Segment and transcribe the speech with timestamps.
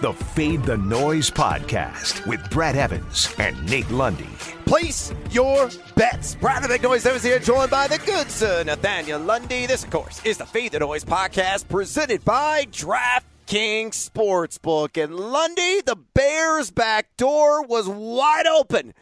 [0.00, 4.30] the Fade the Noise podcast with Brad Evans and Nate Lundy.
[4.64, 6.36] Place your bets.
[6.36, 9.66] Brad the Big Noise Evans here, joined by the good sir Nathaniel Lundy.
[9.66, 15.02] This, of course, is the Fade the Noise podcast presented by DraftKings Sportsbook.
[15.02, 18.94] And Lundy, the Bears' back door was wide open.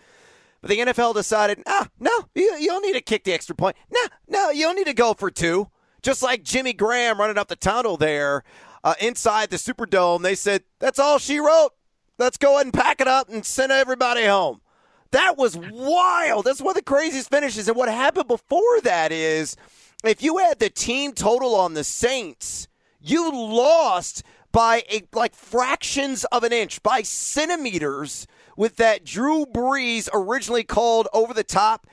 [0.60, 3.77] But the NFL decided, ah, no, you, you don't need to kick the extra point.
[3.92, 5.69] No, no, you don't need to go for two.
[6.02, 8.42] Just like Jimmy Graham running up the tunnel there
[8.88, 11.73] uh, inside the Superdome, they said, that's all she wrote.
[12.19, 14.62] Let's go ahead and pack it up and send everybody home.
[15.11, 16.47] That was wild.
[16.47, 17.69] That's one of the craziest finishes.
[17.69, 19.56] And what happened before that is
[20.05, 22.66] if you had the team total on the Saints,
[22.98, 30.09] you lost by a, like fractions of an inch, by centimeters with that Drew Brees
[30.14, 31.86] originally called over the top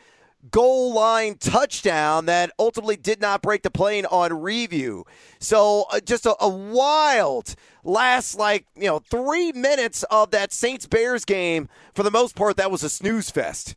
[0.51, 5.05] goal line touchdown that ultimately did not break the plane on review.
[5.39, 10.87] So uh, just a, a, wild last like you know three minutes of that Saints
[10.87, 11.69] Bears game.
[11.93, 13.75] For the most part, that was a snooze fest.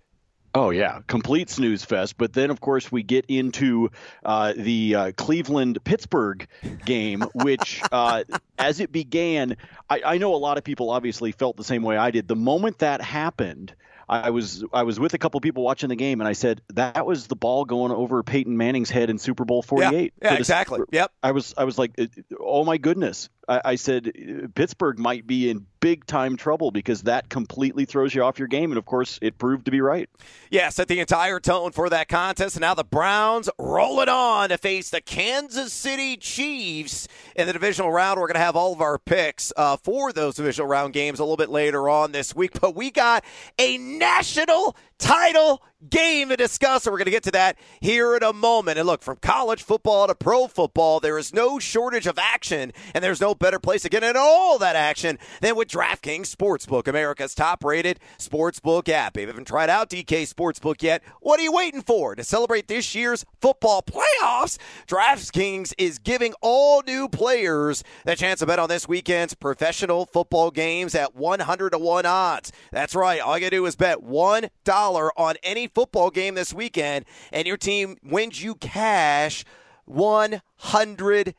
[0.54, 2.16] Oh yeah, complete snooze fest.
[2.16, 3.90] But then, of course, we get into
[4.24, 6.48] uh, the uh, Cleveland Pittsburgh
[6.84, 8.24] game, which, uh,
[8.58, 9.56] as it began,
[9.90, 12.28] I, I know a lot of people obviously felt the same way I did.
[12.28, 13.74] The moment that happened,
[14.08, 17.04] I was I was with a couple people watching the game, and I said that
[17.04, 20.14] was the ball going over Peyton Manning's head in Super Bowl Forty Eight.
[20.22, 20.80] Yeah, yeah exactly.
[20.90, 21.12] Yep.
[21.22, 21.92] I was I was like,
[22.40, 23.28] oh my goodness.
[23.48, 24.12] I, said
[24.54, 28.70] Pittsburgh might be in big time trouble because that completely throws you off your game.
[28.70, 30.08] And of course, it proved to be right.
[30.50, 32.56] Yeah, set the entire tone for that contest.
[32.56, 37.52] And now the Browns roll it on to face the Kansas City Chiefs in the
[37.52, 38.20] divisional round.
[38.20, 41.22] We're going to have all of our picks uh, for those divisional round games a
[41.22, 42.60] little bit later on this week.
[42.60, 43.24] But we got
[43.58, 46.86] a national title game to discuss.
[46.86, 48.78] And we're going to get to that here in a moment.
[48.78, 53.04] And look, from college football to pro football, there is no shortage of action, and
[53.04, 57.34] there's no better place to get in all that action than with DraftKings Sportsbook, America's
[57.34, 59.16] top rated sportsbook app.
[59.16, 62.14] If you haven't tried out DK Sportsbook yet, what are you waiting for?
[62.14, 68.46] To celebrate this year's football playoffs, DraftKings is giving all new players the chance to
[68.46, 72.52] bet on this weekend's professional football games at 100 to 1 odds.
[72.72, 73.20] That's right.
[73.20, 74.50] All you got to do is bet $1
[74.96, 79.44] on any football game this weekend and your team wins you cash
[79.88, 81.34] $100.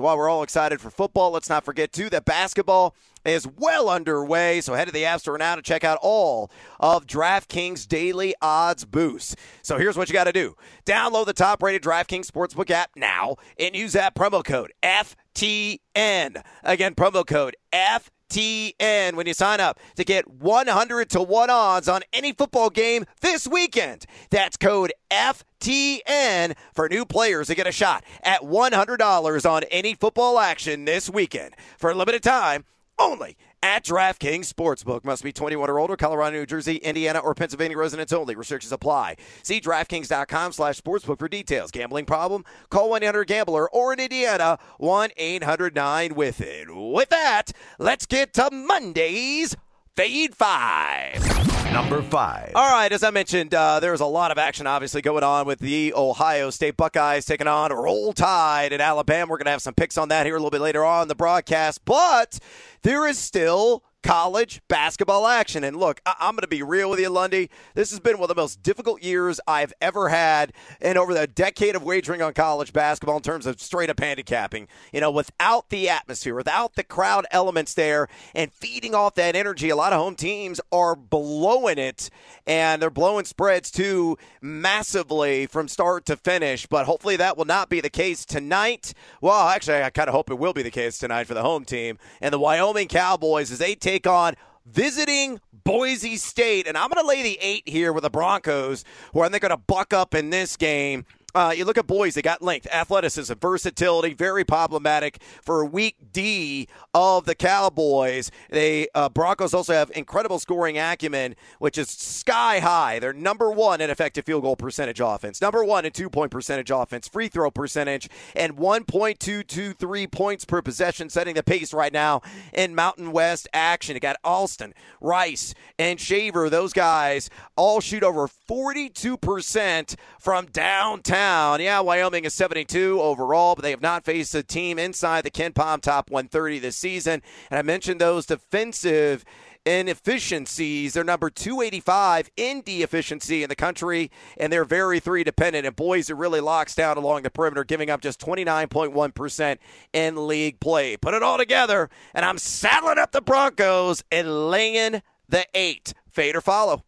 [0.00, 2.94] While we're all excited for football, let's not forget, too, that basketball
[3.24, 4.60] is well underway.
[4.60, 8.84] So head to the App Store now to check out all of DraftKings daily odds
[8.84, 9.36] boosts.
[9.62, 10.56] So here's what you got to do
[10.86, 16.42] download the top rated DraftKings Sportsbook app now and use that promo code FTN.
[16.62, 18.10] Again, promo code FTN.
[18.30, 23.04] TN when you sign up to get 100 to 1 odds on any football game
[23.20, 24.06] this weekend.
[24.30, 30.38] That's code FTN for new players to get a shot at $100 on any football
[30.38, 31.54] action this weekend.
[31.76, 32.64] For a limited time,
[32.98, 35.04] only at DraftKings Sportsbook.
[35.04, 38.34] Must be 21 or older, Colorado, New Jersey, Indiana, or Pennsylvania residents only.
[38.34, 39.16] Restrictions apply.
[39.42, 41.70] See DraftKings.com slash sportsbook for details.
[41.70, 42.44] Gambling problem?
[42.70, 46.68] Call 1-800-GAMBLER or in Indiana, 1-800-9-WITH-IT.
[46.74, 49.56] With that, let's get to Monday's
[49.96, 51.59] Fade 5.
[51.72, 52.52] Number 5.
[52.56, 55.60] All right, as I mentioned, uh, there's a lot of action obviously going on with
[55.60, 59.30] the Ohio State Buckeyes taking on Roll Tide in Alabama.
[59.30, 61.14] We're going to have some picks on that here a little bit later on the
[61.14, 62.40] broadcast, but
[62.82, 65.64] there is still college basketball action.
[65.64, 67.50] And look, I- am going to be real with you, Lundy.
[67.74, 71.26] This has been one of the most difficult years I've ever had in over the
[71.26, 74.68] decade of wagering on college basketball in terms of straight up handicapping.
[74.92, 79.68] You know, without the atmosphere, without the crowd elements there, and feeding off that energy,
[79.68, 82.10] a lot of home teams are blowing it,
[82.46, 86.66] and they're blowing spreads too massively from start to finish.
[86.66, 88.94] But hopefully that will not be the case tonight.
[89.20, 91.64] Well, actually, I kind of hope it will be the case tonight for the home
[91.64, 94.34] team and the Wyoming Cowboys as they take take on
[94.66, 96.66] visiting Boise State.
[96.66, 99.48] And I'm going to lay the eight here with the Broncos, who I think are
[99.48, 101.04] going to buck up in this game.
[101.34, 105.96] Uh, you look at Boise, they got length, athleticism, versatility, very problematic for a weak
[106.12, 108.30] D of the Cowboys.
[108.50, 112.98] They uh, Broncos also have incredible scoring acumen, which is sky high.
[112.98, 116.70] They're number one in effective field goal percentage offense, number one in two point percentage
[116.70, 122.22] offense, free throw percentage, and 1.223 points per possession, setting the pace right now
[122.52, 123.94] in Mountain West action.
[123.94, 126.50] You got Alston, Rice, and Shaver.
[126.50, 131.60] Those guys all shoot over 42% from downtown down.
[131.60, 135.82] Yeah, Wyoming is 72 overall, but they have not faced a team inside the KenPom
[135.82, 137.20] top 130 this season.
[137.50, 139.22] And I mentioned those defensive
[139.66, 140.94] inefficiencies.
[140.94, 145.66] They're number 285 in efficiency in the country, and they're very three dependent.
[145.66, 149.58] And Boise really locks down along the perimeter, giving up just 29.1%
[149.92, 150.96] in league play.
[150.96, 155.92] Put it all together, and I'm saddling up the Broncos and laying the eight.
[156.08, 156.82] Fade or follow.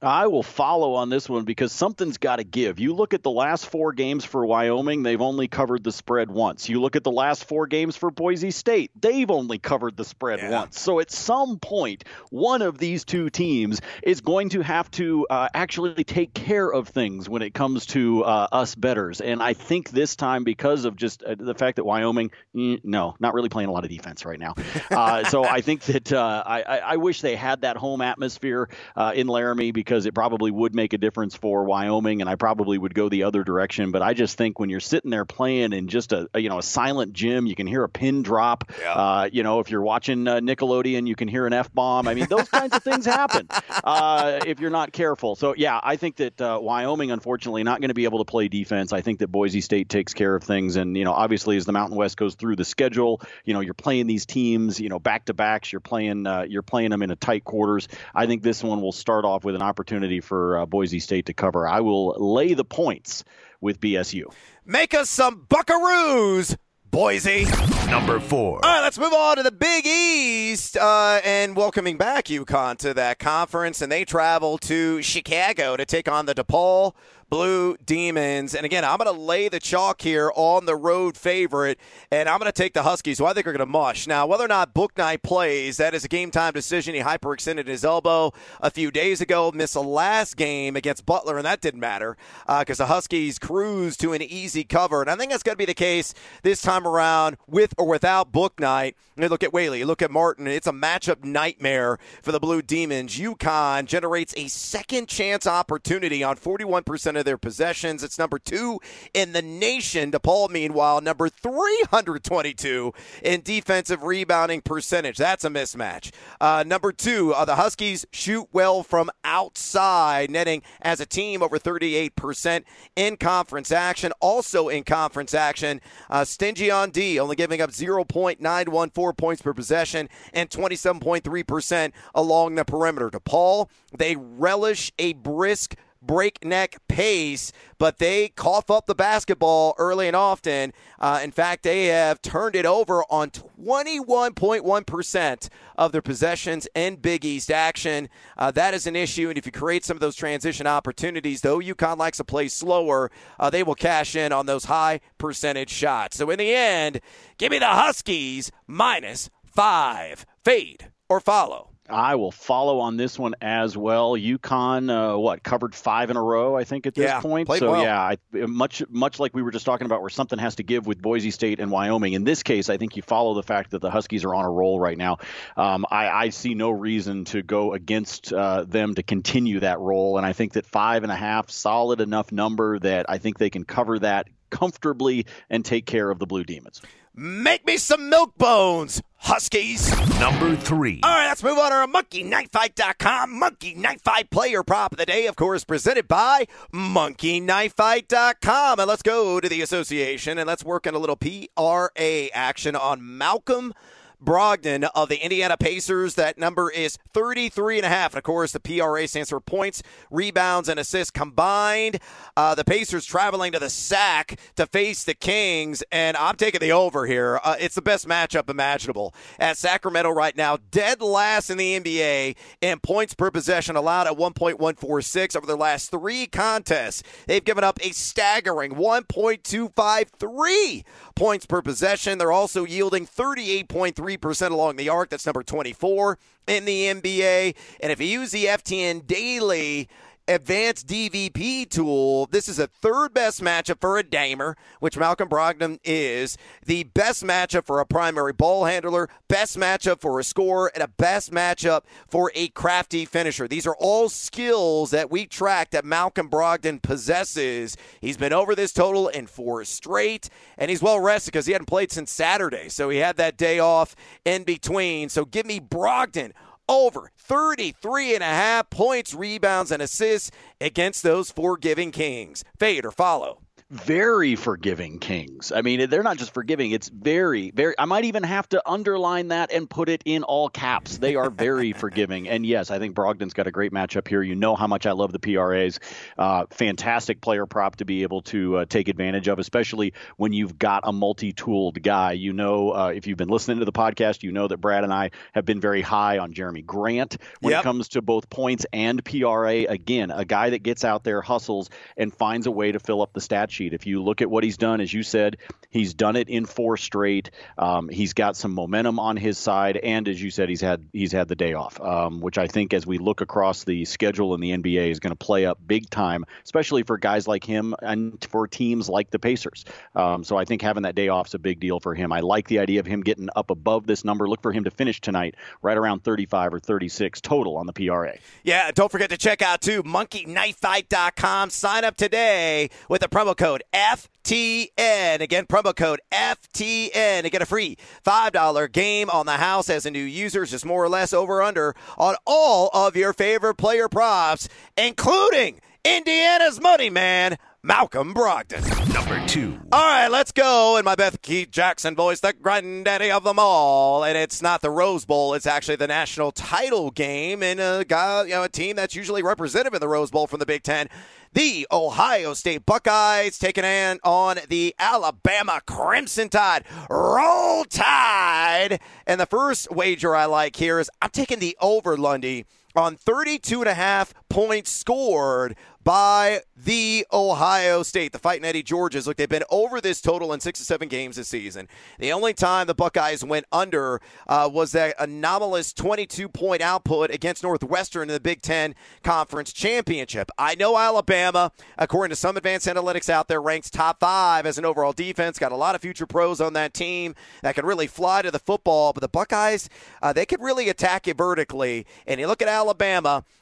[0.00, 2.78] I will follow on this one because something's got to give.
[2.78, 6.68] You look at the last four games for Wyoming, they've only covered the spread once.
[6.68, 10.38] You look at the last four games for Boise State, they've only covered the spread
[10.38, 10.50] yeah.
[10.50, 10.80] once.
[10.80, 15.48] So at some point, one of these two teams is going to have to uh,
[15.52, 19.20] actually take care of things when it comes to uh, us betters.
[19.20, 23.16] And I think this time, because of just uh, the fact that Wyoming, mm, no,
[23.18, 24.54] not really playing a lot of defense right now.
[24.90, 29.12] Uh, so I think that uh, I, I, wish they had that home atmosphere uh,
[29.14, 32.76] in Laramie because because it probably would make a difference for Wyoming, and I probably
[32.76, 33.90] would go the other direction.
[33.90, 36.58] But I just think when you're sitting there playing in just a, a you know
[36.58, 38.70] a silent gym, you can hear a pin drop.
[38.78, 38.92] Yeah.
[38.92, 42.06] Uh, you know, if you're watching uh, Nickelodeon, you can hear an f bomb.
[42.06, 43.48] I mean, those kinds of things happen
[43.84, 45.36] uh, if you're not careful.
[45.36, 48.48] So yeah, I think that uh, Wyoming, unfortunately, not going to be able to play
[48.48, 48.92] defense.
[48.92, 51.72] I think that Boise State takes care of things, and you know, obviously, as the
[51.72, 55.24] Mountain West goes through the schedule, you know, you're playing these teams, you know, back
[55.26, 55.72] to backs.
[55.72, 57.88] You're playing uh, you're playing them in a tight quarters.
[58.14, 61.26] I think this one will start off with an opportunity opportunity for uh, Boise State
[61.26, 61.68] to cover.
[61.68, 63.22] I will lay the points
[63.60, 64.24] with BSU.
[64.66, 66.56] Make us some buckaroos.
[66.90, 67.46] Boise.
[67.88, 68.64] Number four.
[68.64, 72.94] All right, let's move on to the Big East uh, and welcoming back UConn to
[72.94, 73.80] that conference.
[73.82, 76.94] And they travel to Chicago to take on the DePaul
[77.30, 78.54] Blue Demons.
[78.54, 81.78] And again, I'm going to lay the chalk here on the road favorite,
[82.10, 84.06] and I'm going to take the Huskies, who I think are going to mush.
[84.06, 86.94] Now, whether or not Bouknight plays, that is a game time decision.
[86.94, 91.44] He hyperextended his elbow a few days ago, missed the last game against Butler, and
[91.44, 95.02] that didn't matter because uh, the Huskies cruised to an easy cover.
[95.02, 98.32] And I think that's going to be the case this time around with or without
[98.32, 98.94] Bouknight.
[99.16, 100.46] You look at Whaley, look at Martin.
[100.46, 103.18] It's a matchup nightmare for the Blue Demons.
[103.18, 108.04] UConn generates a second chance opportunity on 41% of their possessions.
[108.04, 108.78] It's number two
[109.12, 110.12] in the nation.
[110.12, 112.92] DePaul, meanwhile, number 322
[113.24, 115.16] in defensive rebounding percentage.
[115.16, 116.12] That's a mismatch.
[116.40, 121.58] Uh, number two, uh, the Huskies shoot well from outside, netting as a team over
[121.58, 122.62] 38%
[122.94, 124.12] in conference action.
[124.20, 130.08] Also in conference action, uh, stingy on D, only giving up 0.914 points per possession
[130.32, 133.10] and 27.3% along the perimeter.
[133.10, 140.16] DePaul, they relish a brisk breakneck pace, but they cough up the basketball early and
[140.16, 140.72] often.
[140.98, 147.24] Uh, in fact, they have turned it over on 21.1% of their possessions in Big
[147.24, 148.08] East action.
[148.36, 151.58] Uh, that is an issue, and if you create some of those transition opportunities, though
[151.58, 156.16] UConn likes to play slower, uh, they will cash in on those high percentage shots.
[156.16, 157.00] So in the end,
[157.38, 160.26] give me the Huskies minus five.
[160.44, 161.77] Fade or follow.
[161.90, 164.12] I will follow on this one as well.
[164.12, 167.48] UConn, uh, what covered five in a row, I think at this yeah, point.
[167.48, 167.82] So well.
[167.82, 170.86] yeah, I, much much like we were just talking about, where something has to give
[170.86, 172.12] with Boise State and Wyoming.
[172.12, 174.50] In this case, I think you follow the fact that the Huskies are on a
[174.50, 175.18] roll right now.
[175.56, 180.18] Um, I, I, see no reason to go against uh, them to continue that roll,
[180.18, 183.50] and I think that five and a half, solid enough number that I think they
[183.50, 186.82] can cover that comfortably and take care of the Blue Demons.
[187.20, 189.90] Make me some milk bones, Huskies.
[190.20, 191.00] Number three.
[191.02, 195.06] All right, let's move on to our MonkeyKnifeFight.com Monkey Knife Fight player prop of the
[195.06, 198.78] day, of course, presented by MonkeyKnifeFight.com.
[198.78, 203.18] And let's go to the association and let's work on a little PRA action on
[203.18, 203.74] Malcolm
[204.22, 206.14] Brogdon of the Indiana Pacers.
[206.14, 208.12] That number is 33 and a half.
[208.12, 211.98] And of course, the PRA stands for points, rebounds, and assists combined.
[212.36, 216.72] Uh, the Pacers traveling to the sack to face the Kings, and I'm taking the
[216.72, 217.40] over here.
[217.44, 219.14] Uh, it's the best matchup imaginable.
[219.38, 224.14] At Sacramento right now, dead last in the NBA in points per possession, allowed at
[224.14, 227.02] 1.146 over their last three contests.
[227.26, 230.84] They've given up a staggering 1.253
[231.14, 232.18] points per possession.
[232.18, 234.07] They're also yielding 38.3%
[234.52, 235.10] along the arc.
[235.10, 237.54] That's number 24 in the NBA.
[237.80, 239.88] And if you use the FTN daily,
[240.28, 245.78] advanced DVP tool, this is a third best matchup for a damer, which Malcolm Brogdon
[245.82, 250.84] is, the best matchup for a primary ball handler, best matchup for a scorer, and
[250.84, 253.48] a best matchup for a crafty finisher.
[253.48, 257.76] These are all skills that we track that Malcolm Brogdon possesses.
[258.00, 261.66] He's been over this total in four straight, and he's well rested because he hadn't
[261.66, 262.68] played since Saturday.
[262.68, 265.08] So he had that day off in between.
[265.08, 266.32] So give me Brogdon
[266.68, 272.44] over 33 and a half points, rebounds, and assists against those forgiving Kings.
[272.58, 273.40] Fade or follow.
[273.70, 275.52] Very forgiving Kings.
[275.54, 277.74] I mean, they're not just forgiving; it's very, very.
[277.78, 280.96] I might even have to underline that and put it in all caps.
[280.96, 282.30] They are very forgiving.
[282.30, 284.22] And yes, I think Brogdon's got a great matchup here.
[284.22, 285.80] You know how much I love the PRAs.
[286.16, 290.58] Uh, fantastic player prop to be able to uh, take advantage of, especially when you've
[290.58, 292.12] got a multi-tooled guy.
[292.12, 294.94] You know, uh, if you've been listening to the podcast, you know that Brad and
[294.94, 297.60] I have been very high on Jerami Grant when yep.
[297.60, 299.64] it comes to both points and PRA.
[299.68, 303.12] Again, a guy that gets out there, hustles, and finds a way to fill up
[303.12, 303.74] the stat sheet.
[303.74, 305.36] If you look at what he's done, as you said,
[305.68, 307.30] he's done it in four straight.
[307.58, 311.12] Um, he's got some momentum on his side, and as you said, he's had he's
[311.12, 314.40] had the day off, um, which I think as we look across the schedule in
[314.40, 318.24] the NBA is going to play up big time, especially for guys like him and
[318.30, 319.64] for teams like the Pacers.
[319.94, 322.12] Um, so I think having that day off is a big deal for him.
[322.12, 324.28] I like the idea of him getting up above this number.
[324.28, 328.14] Look for him to finish tonight right around 35 or 36 total on the PRA.
[328.44, 331.50] Yeah, don't forget to check out too monkeyknifefight.com.
[331.50, 335.20] Sign up today with the promo code FTN.
[335.20, 339.90] Again, promo code FTN to get a free $5 game on the house as a
[339.90, 340.44] new user.
[340.44, 346.60] Just more or less over under on all of your favorite player props, including Indiana's
[346.60, 348.92] money man, Malcolm Brogdon.
[348.92, 349.58] Number two.
[349.72, 350.76] All right, let's go.
[350.76, 354.04] In my Beth Keith Jackson voice, the granddaddy of them all.
[354.04, 357.42] And it's not the Rose Bowl, it's actually the national title game.
[357.42, 360.40] And a guy, you know, a team that's usually represented in the Rose Bowl from
[360.40, 360.88] the Big Ten.
[361.32, 363.64] The Ohio State Buckeyes taking
[364.02, 366.64] on the Alabama Crimson Tide.
[366.88, 368.80] Roll Tide.
[369.06, 372.46] And the first wager I like here is I'm taking the over, Lundy,
[372.78, 375.56] on 32 and a half points scored
[375.88, 378.12] by the Ohio State.
[378.12, 379.06] The Fighting Eddie Georges.
[379.06, 381.66] Look, they've been over this total in six or seven games this season.
[381.98, 387.42] The only time the Buckeyes went under uh, was that anomalous 22 point output against
[387.42, 390.30] Northwestern in the Big Ten Conference Championship.
[390.36, 394.66] I know Alabama, according to some advanced analytics out there, ranks top five as an
[394.66, 395.38] overall defense.
[395.38, 398.38] Got a lot of future pros on that team that can really fly to the
[398.38, 398.92] football.
[398.92, 399.70] But the Buckeyes,
[400.02, 401.86] uh, they could really attack you vertically.
[402.06, 402.67] And you look at Alabama,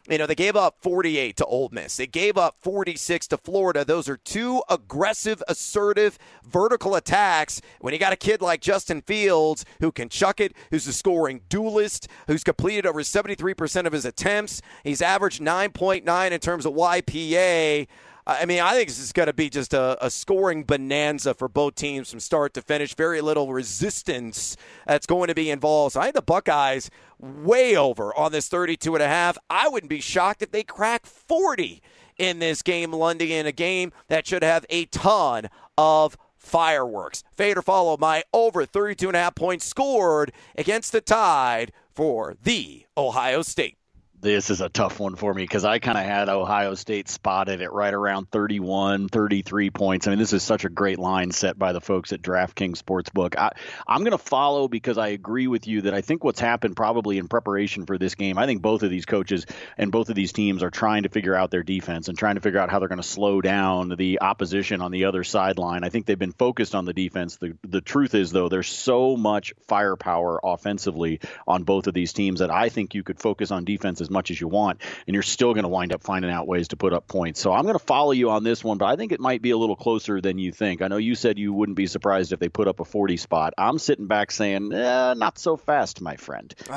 [0.08, 1.96] you know, they gave up 48 to Ole Miss.
[1.96, 3.84] They gave up 46 to Florida.
[3.84, 7.60] Those are two aggressive, assertive, vertical attacks.
[7.80, 11.40] When you got a kid like Justin Fields who can chuck it, who's a scoring
[11.48, 17.86] duelist, who's completed over 73% of his attempts, he's averaged 9.9 in terms of YPA.
[18.28, 21.48] I mean, I think this is going to be just a, a, scoring bonanza for
[21.48, 22.92] both teams from start to finish.
[22.96, 25.92] Very little resistance that's going to be involved.
[25.92, 26.90] So I think the Buckeyes
[27.20, 29.38] way over on this 32 and a half.
[29.48, 31.80] I wouldn't be shocked if they crack 40
[32.18, 37.22] in this game, Lundy, in a game that should have a ton of fireworks.
[37.32, 42.34] Fade or follow my over 32 and a half points scored against the Tide for
[42.42, 43.78] the Ohio State
[44.20, 47.60] this is a tough one for me because I kind of had Ohio State spotted
[47.60, 50.06] at right around 31, 33 points.
[50.06, 53.36] I mean, this is such a great line set by the folks at DraftKings Sportsbook.
[53.36, 53.52] I,
[53.86, 57.18] I'm going to follow because I agree with you that I think what's happened probably
[57.18, 59.46] in preparation for this game, I think both of these coaches
[59.76, 62.40] and both of these teams are trying to figure out their defense and trying to
[62.40, 65.84] figure out how they're going to slow down the opposition on the other sideline.
[65.84, 67.36] I think they've been focused on the defense.
[67.36, 72.40] The, the truth is, though, there's so much firepower offensively on both of these teams
[72.40, 75.22] that I think you could focus on defense as much as you want, and you're
[75.22, 77.40] still going to wind up finding out ways to put up points.
[77.40, 79.50] So I'm going to follow you on this one, but I think it might be
[79.50, 80.82] a little closer than you think.
[80.82, 83.54] I know you said you wouldn't be surprised if they put up a 40 spot.
[83.58, 86.54] I'm sitting back saying, eh, not so fast, my friend.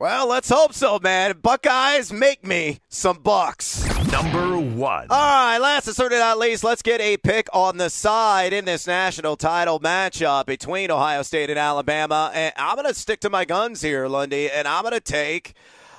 [0.00, 1.40] Well, let's hope so, man.
[1.42, 3.84] Buckeyes, make me some bucks.
[4.12, 5.08] Number one.
[5.10, 8.64] All right, last but certainly not least, let's get a pick on the side in
[8.64, 12.30] this national title matchup between Ohio State and Alabama.
[12.32, 15.54] And I'm going to stick to my guns here, Lundy, and I'm going to take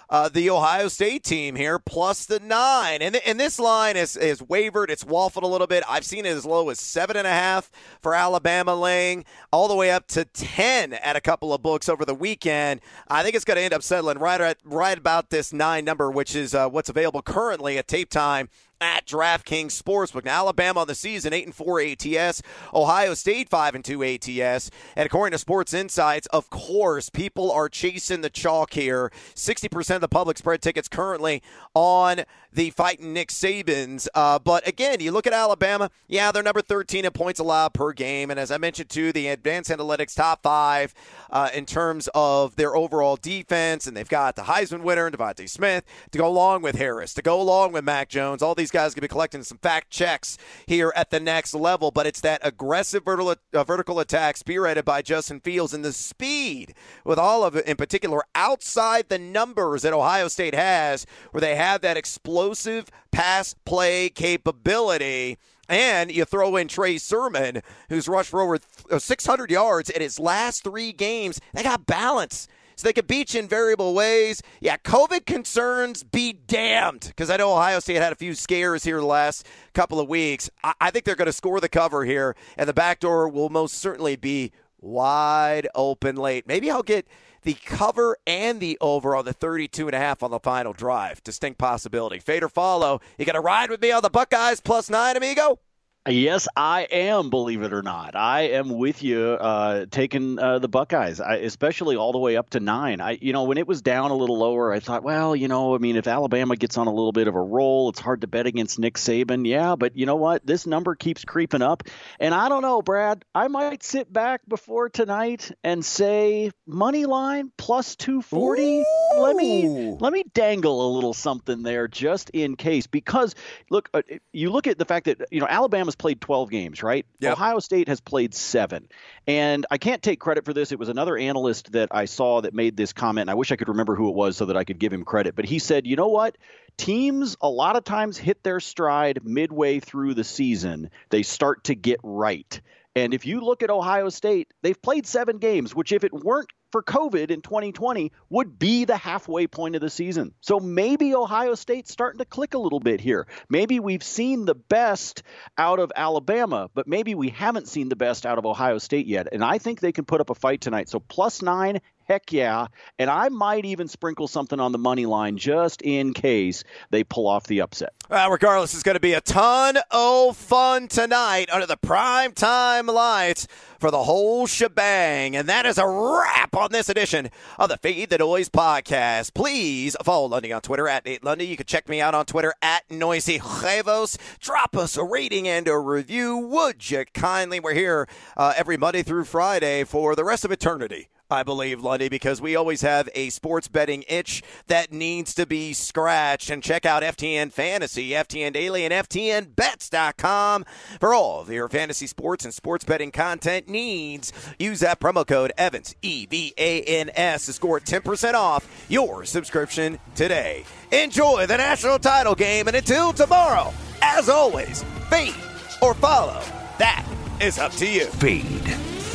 [0.10, 3.02] uh, the Ohio State team here, plus the nine.
[3.02, 4.90] And, and this line is, is wavered.
[4.90, 5.84] It's waffled a little bit.
[5.88, 7.70] I've seen it as low as seven and a half
[8.02, 12.06] for Alabama laying, all the way up to 10 at a couple of books over
[12.06, 12.82] the weekend.
[13.08, 16.10] I think it's going to end up settling right, at, right about this nine number,
[16.10, 18.50] which is uh, what's available currently at tape time
[18.82, 20.26] at DraftKings Sportsbook.
[20.26, 22.42] Now, Alabama on the season, 8 and 4 ATS.
[22.74, 24.72] Ohio State, 5 and 2 ATS.
[24.96, 29.12] And according to Sports Insights, of course, people are chasing the chalk here.
[29.36, 31.42] 60% of the public spread tickets currently
[31.74, 32.22] on
[32.52, 34.08] the fighting Nick Sabans.
[34.16, 37.92] Uh, but again, you look at Alabama, yeah, they're number 13 in points allowed per
[37.94, 38.32] game.
[38.32, 40.94] And as I mentioned, too, the advanced analytics top five
[41.30, 43.88] uh, in terms of their overall defense.
[43.88, 47.42] And they've got the Heisman winner, DeVonta Smith, to go along with Harris, to go
[47.42, 48.42] along with Mac Jones.
[48.42, 51.92] All these guys going to be collecting some fact checks here at the next level.
[51.92, 56.74] But it's that aggressive vertical, uh, vertical attack spearheaded by Justin Fields and the speed
[57.06, 61.56] with all of it, in particular, outside the numbers that Ohio State has, where they
[61.56, 65.38] have that explosive pass play capability.
[65.68, 68.60] And you throw in Trey Sermon, who's rushed for over
[68.90, 71.40] uh, 600 yards in his last three games.
[71.54, 72.48] They got balance.
[72.80, 74.42] So they could you in variable ways.
[74.62, 77.08] Yeah, COVID concerns be damned.
[77.08, 80.50] Because I know Ohio State had a few scares here the last couple of weeks.
[80.64, 83.50] I, I think they're going to score the cover here, and the back door will
[83.50, 86.48] most certainly be wide open late.
[86.48, 87.06] Maybe I'll get
[87.42, 91.22] the cover and the over on the 32 and a half on the final drive.
[91.22, 92.20] Distinct possibility.
[92.20, 93.02] Fade or follow.
[93.18, 95.60] You got to ride with me on the Buckeyes plus nine, amigo?
[96.08, 97.30] Yes, I am.
[97.30, 101.98] Believe it or not, I am with you, uh, taking uh, the Buckeyes, I, especially
[101.98, 103.02] all the way up to nine.
[103.02, 105.76] I, you know, when it was down a little lower, I thought, well, you know,
[105.76, 108.28] I mean, if Alabama gets on a little bit of a roll, it's hard to
[108.28, 109.46] bet against Nick Saban.
[109.46, 110.46] Yeah, but you know what?
[110.46, 111.84] This number keeps creeping up,
[112.20, 113.26] and I don't know, Brad.
[113.36, 118.86] I might sit back before tonight and say money line plus two forty.
[119.18, 123.36] Let me let me dangle a little something there just in case, because
[123.70, 124.02] look, uh,
[124.32, 127.06] you look at the fact that you know Alabama Alabama's played 12 games, right?
[127.20, 127.34] Yep.
[127.34, 128.88] Ohio State has played seven.
[129.28, 130.72] And I can't take credit for this.
[130.72, 133.26] It was another analyst that I saw that made this comment.
[133.26, 135.04] And I wish I could remember who it was so that I could give him
[135.04, 135.36] credit.
[135.36, 136.38] But he said, you know what?
[136.78, 141.76] Teams a lot of times hit their stride midway through the season, they start to
[141.76, 142.62] get right.
[142.96, 146.50] And if you look at Ohio State, they've played seven games, which, if it weren't
[146.72, 150.34] for COVID in 2020, would be the halfway point of the season.
[150.42, 153.28] So maybe Ohio State's starting to click a little bit here.
[153.50, 155.24] Maybe we've seen the best
[155.58, 159.30] out of Alabama, but maybe we haven't seen the best out of Ohio State yet.
[159.32, 160.90] And I think they can put up a fight tonight.
[160.90, 162.66] So plus nine Heck yeah.
[162.98, 167.28] And I might even sprinkle something on the money line just in case they pull
[167.28, 167.94] off the upset.
[168.10, 172.88] Uh, regardless, it's going to be a ton of fun tonight under the prime time
[172.88, 173.46] lights
[173.78, 175.36] for the whole shebang.
[175.36, 179.36] And that is a wrap on this edition of the Fade the Noise podcast.
[179.36, 181.46] Please follow Lundy on Twitter at Nate Lundy.
[181.46, 184.18] You can check me out on Twitter at Noisy Huevos.
[184.40, 187.60] Drop us a rating and a review, would you kindly?
[187.60, 191.10] We're here uh, every Monday through Friday for the rest of eternity.
[191.30, 195.74] I believe, Lundy, because we always have a sports betting itch that needs to be
[195.74, 196.50] scratched.
[196.50, 200.66] And check out FTN Fantasy, FTN Daily, and FTNBets.com
[201.00, 204.34] for all of your fantasy sports and sports betting content needs.
[204.58, 209.24] Use that promo code EVANS, E V A N S, to score 10% off your
[209.26, 210.66] subscription today.
[210.92, 215.36] Enjoy the national title game, and until tomorrow, as always, fade
[215.82, 216.42] or follow.
[216.80, 217.06] That
[217.40, 218.06] is up to you.
[218.06, 218.64] Feed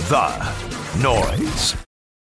[0.09, 0.55] the
[1.03, 1.75] noise.